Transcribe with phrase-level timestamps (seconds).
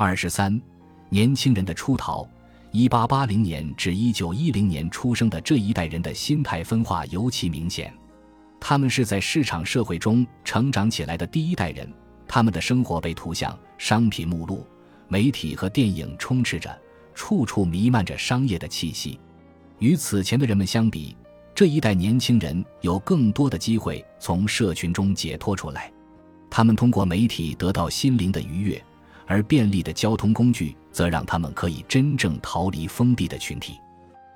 [0.00, 0.62] 二十三，
[1.08, 2.24] 年轻人的出逃。
[2.70, 7.92] 一八八零年至一九一零年出生的这一代人的心态分化尤其明显。
[8.60, 11.92] 他们是在市场社会中成长起来的第一代人，
[12.28, 14.64] 他们的生活被图像、商品目录、
[15.08, 16.80] 媒体和电影充斥着，
[17.12, 19.18] 处处弥漫着商业的气息。
[19.80, 21.16] 与此前的人们相比，
[21.56, 25.92] 这一代年轻人有更多的机会从社群中解脱出来。
[26.48, 28.80] 他们通过媒体得到心灵的愉悦，
[29.28, 33.78] 而便利的交通工具则让他们可以真正逃离封闭的群体。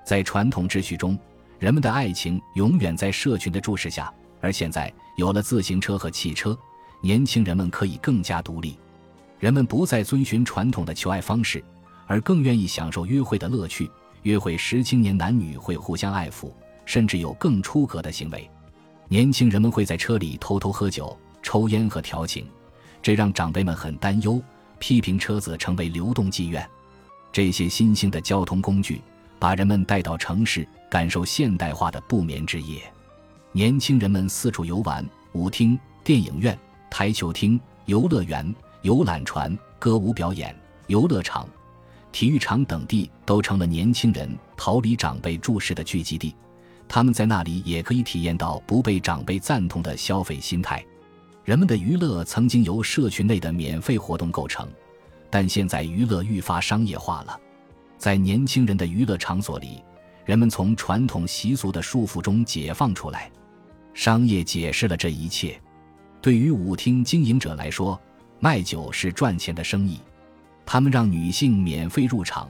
[0.05, 1.19] 在传统秩序中，
[1.59, 6.57] 人们的爱情永远在社群的注视下，而现在有了自行车和汽车，
[7.01, 8.79] 年轻人们可以更加独立。
[9.41, 11.65] 人们不再遵循传统的求爱方式，
[12.07, 13.91] 而更愿意享受约会的乐趣。
[14.23, 16.52] 约会时，青年男女会互相爱抚，
[16.85, 18.49] 甚至有更出格的行为。
[19.09, 21.16] 年轻人们会在车里偷偷喝酒。
[21.45, 22.47] 抽烟和调情，
[23.02, 24.41] 这让长辈们很担忧，
[24.83, 26.69] 批评车子成为流动妓院。
[27.31, 29.01] 这些新兴的交通工具
[29.39, 32.83] 把人们带到城市，感受现代化的不眠之夜。
[33.52, 36.59] 年轻人们四处游玩，舞厅、电影院、
[36.91, 38.52] 台球厅、游乐园、
[38.83, 40.52] 游览船、歌舞表演、
[40.89, 41.49] 游乐场、
[42.11, 46.35] 体育场等地都成了年轻人逃离长辈注视的聚集地。
[46.89, 50.85] 他们在那里也可以体验到不被长辈赞同的消费心态。
[51.45, 54.68] 人们的娱乐曾经由社群内的免费活动构成，
[55.29, 57.37] 但现在娱乐愈发商业化了。
[57.99, 59.82] 在年轻人的娱乐场所里，
[60.24, 63.29] 人们从传统习俗的束缚中解放出来。
[63.93, 65.60] 商业解释了这一切。
[66.21, 68.00] 对于舞厅经营者来说，
[68.38, 69.99] 卖酒是赚钱的生意。
[70.65, 72.49] 他们让女性免费入场，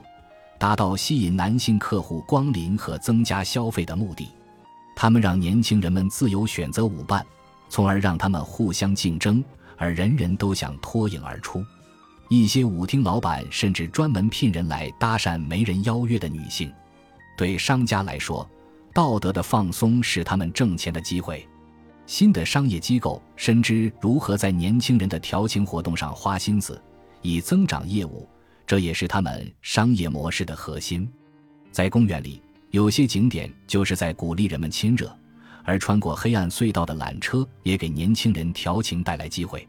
[0.59, 4.29] 达到吸引男性客户光临和增加消费的目的。
[4.95, 7.25] 他们让年轻人们自由选择舞伴。
[7.73, 9.43] 从而让他们互相竞争，
[9.77, 11.65] 而人人都想脱颖而出。
[12.29, 16.71] 一些舞厅老板甚至专门聘人来搭讪没人邀约的女性。
[17.35, 18.47] 对商家来说，
[18.93, 21.49] 道德的放松是他们挣钱的机会。
[22.05, 26.79] 新的商业机构深知如何在年轻人的调情活动上花心思，
[27.23, 28.29] 以增长业务，
[28.67, 31.11] 这也是他们商业模式的核心。
[31.71, 32.39] 在公园里，
[32.69, 35.11] 有些景点就是在鼓励人们亲热。
[35.63, 39.67] 而穿过黑暗隧道的缆车也给年轻人调情带来机会，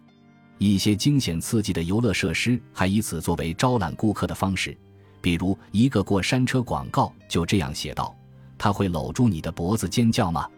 [0.58, 4.76] 一些惊险刺激的游乐设施还以此作为招揽顾客的方式，
[5.20, 8.14] 比如一个过山车广告就这样写道
[8.58, 10.48] ：“他会搂住你的脖子尖叫吗？”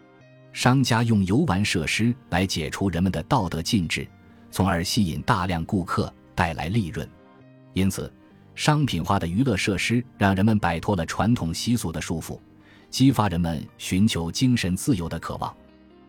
[0.53, 4.07] 商家用游玩设施来解除人们的道德禁制，
[4.49, 7.07] 从而吸引大量顾客，带来利润。
[7.73, 8.11] 因此，
[8.55, 12.39] 商品化的娱乐设施让人们摆脱了传统习俗的束缚。
[12.97, 15.55] 激发人们寻求精神自由的渴望，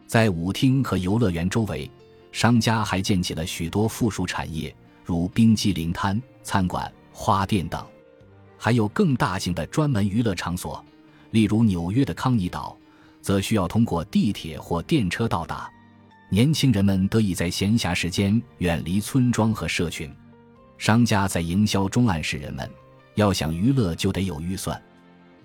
[0.07, 1.91] 在舞厅和游乐园周围，
[2.33, 7.87] 商家还建起了许多附属产业，如冰激凌摊、餐馆、花店等，
[8.57, 10.83] 还有更大型的专门娱乐场所，
[11.31, 12.75] 例如纽约的康尼岛，
[13.21, 15.71] 则需要通过地铁或电车到达。
[16.31, 20.11] 年轻人们得以在闲暇时间远离村庄和社群。
[20.79, 22.67] 商家在营销中暗示人们，
[23.15, 24.83] 要想娱乐就得有预算。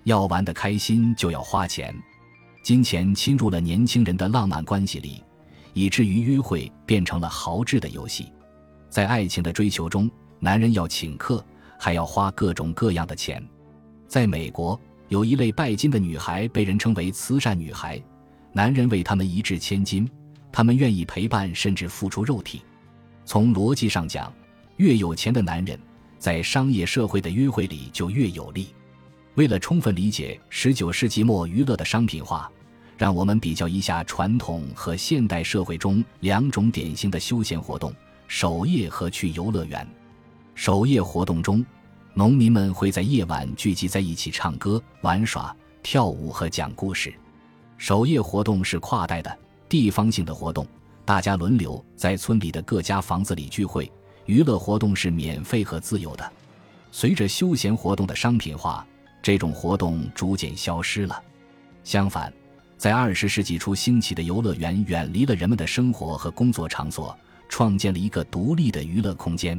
[0.04, 1.94] 要玩得开心就要花钱，
[2.62, 5.22] 金钱侵入了年轻人的浪漫关系里，
[5.72, 8.30] 以至于约会变成了豪掷的游戏。
[8.90, 11.44] 在爱情的追求中，男人要请客，
[11.78, 13.42] 还要花各种各样的钱。
[14.06, 14.78] 在美国，
[15.08, 18.00] 有一类拜金的女孩被人称为慈善女孩，
[18.52, 20.08] 男人为她们一掷千金，
[20.52, 22.62] 他们愿意陪伴甚至付出肉体。
[23.24, 24.30] 从逻辑上讲，
[24.76, 25.80] 越有钱的男人，
[26.18, 28.68] 在商业社会的约会里就越有利。
[29.34, 32.50] 为了充分理解十九世纪末娱乐的商品化，
[32.96, 37.92] 让我们比较一下传统和现代社会中两种典型的休闲活动：
[38.28, 39.86] 守夜和去游乐园。
[40.54, 41.66] 守夜活动中，
[42.14, 47.12] 农民们会在夜晚聚集在一起唱歌、玩耍、跳舞和讲故事。
[47.76, 49.36] 守夜活动是跨代的、
[49.68, 50.64] 地方性的活动，
[51.04, 53.90] 大家轮流在村里的各家房子里聚会。
[54.26, 56.32] 娱乐活动是免费和自由的。
[56.92, 58.86] 随着休闲活动的商品化。
[59.24, 61.22] 这种活动逐渐消失了。
[61.82, 62.30] 相反，
[62.76, 67.18] 在二十世纪初兴起的游乐园远离了人们的生活和工作场所，
[67.48, 69.58] 创建了一个独立的娱乐空间。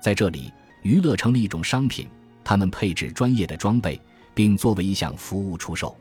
[0.00, 0.52] 在这里，
[0.82, 2.06] 娱乐成了一种商品，
[2.44, 4.00] 他们配置专业的装备，
[4.34, 5.96] 并作为一项服务出售。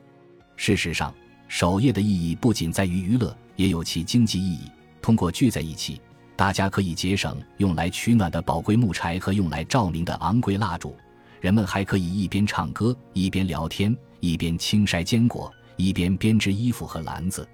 [0.56, 1.12] 事实上，
[1.48, 4.69] 守夜的意义不仅在于娱乐，也有其经济意义。
[5.01, 6.00] 通过聚在一起，
[6.36, 10.95] 大家可以节省用来取暖的宝贵木柴和用来照明的昂贵蜡烛。
[11.42, 17.46] 人们还可以一边唱歌，一边聊天，一边轻筛坚果，一边编织衣服和篮子。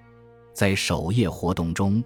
[0.54, 2.04] 在守夜活动中，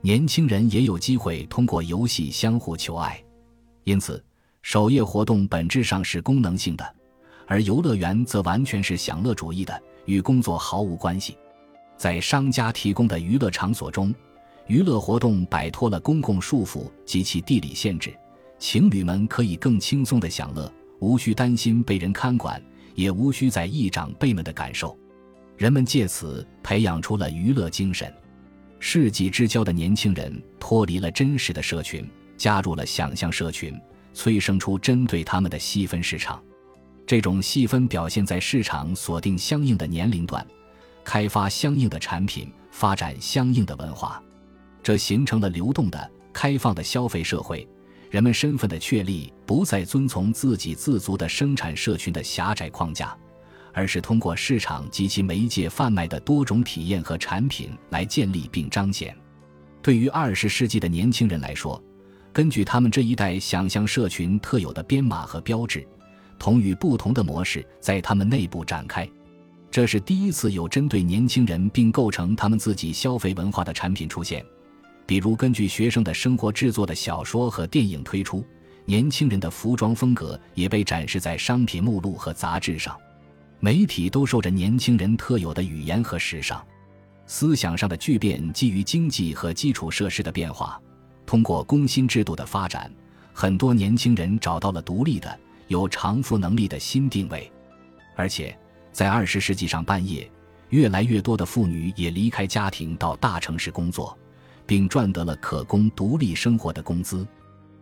[0.00, 3.22] 年轻人也有机会通过游戏相互求爱。
[3.84, 4.24] 因此，
[4.62, 6.94] 守夜活动本质上是功能性的，
[7.46, 11.36] 而游乐园则完全是享乐主义的，与工作毫无关系。
[11.98, 14.14] 在商家提供的娱乐场所中，
[14.68, 18.16] 娱乐活动摆脱了公共束缚及其地理限制，
[18.58, 22.62] 情侣们可以更轻松地享乐，无需担心被人看管，
[22.94, 24.96] 也无需在意长辈们的感受。
[25.56, 28.12] 人们借此培养出了娱乐精神。
[28.78, 32.08] 世纪之交的年轻人脱离了真实的社群，
[32.38, 33.78] 加入了想象社群。
[34.12, 36.42] 催生出针对他们的细分市场，
[37.06, 40.44] 这种细分表现在市场锁定相应的年龄段，
[41.04, 44.20] 开发相应的产品，发展相应的文化，
[44.82, 47.66] 这形成了流动的、开放的消费社会。
[48.10, 53.16] 人们身份的确立不再遵从自给自足的生产社群的狭窄框架，
[53.72, 59.16] 而是通过市场及其媒介贩卖的多种体验和产品来建立并彰显。
[59.80, 61.80] 对于二十世纪的年轻人来说，
[62.32, 65.86] 根据他们这一代想象社群特有的编码和标志，
[66.36, 69.08] 同与不同的模式在他们内部展开。
[69.70, 74.44] 这是第一次有针对年轻人并构成他们自己消费文化的产品出现，
[75.10, 78.46] 比如根据学生的生活制作的小说和电影推出。
[78.84, 82.96] 年轻人的服装风格也被展示在商品目录和杂志上。
[83.58, 86.64] 媒体兜售着年轻人特有的语言和时尚。
[87.26, 90.80] 思想上的巨变基于经济和基础设施的变化。
[91.26, 92.88] 通过工薪制度的发展，
[93.32, 95.36] 很多年轻人找到了独立的、
[95.66, 97.50] 有偿付能力的新定位，
[98.14, 98.56] 而且
[98.92, 100.30] 在二十世纪上半叶，
[100.68, 104.16] 越来越多的妇女也离开家庭到大城市工作，
[104.70, 107.26] 并赚得了可供独立生活的工资。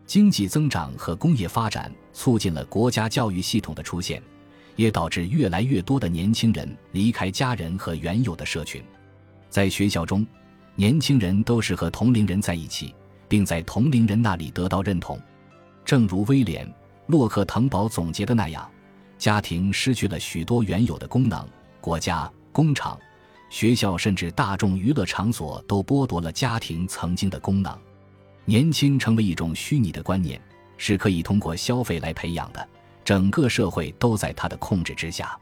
[0.07, 4.23] 经济增长和工业发展促进了国家教育系统的出现，
[4.75, 8.83] 也导致越来越多的年轻人离开家人和原有的社群。
[9.51, 10.27] 在学校中，
[10.77, 12.95] 年轻人都是和同龄人在一起。
[13.31, 15.21] 并在同龄人那里得到认同，
[15.85, 16.67] 正如威廉·
[17.09, 18.67] 洛克滕堡总结的那样，
[19.19, 21.47] 家庭失去了许多原有的功能，
[21.79, 22.99] 国家、工厂、
[23.51, 27.77] 学校甚至大众娱乐场所都剥夺了家庭曾经的功能。
[28.45, 30.41] 年轻成为一种虚拟的观念，
[30.77, 32.69] 是可以通过消费来培养的，
[33.05, 35.39] 整个社会都在他的控制之下。